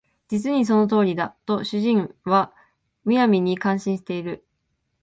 [0.29, 2.55] 実にその通りだ」と主人は
[3.03, 4.43] 無闇に感心している